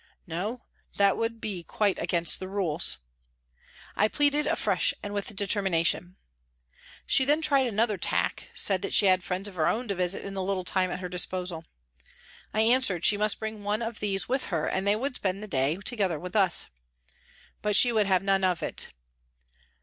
[0.25, 0.63] "No,
[0.95, 2.97] that would be quite against the rules."
[3.95, 6.15] I pleaded afresh and with determination.
[7.05, 10.25] She then tried another tack, said that she had friends of her own to visit
[10.25, 11.65] in the little time at her disposal.
[12.51, 15.47] I answered she must bring one of these with her and they would spend the
[15.47, 16.65] day together with us.
[17.61, 18.91] But she would have none of it.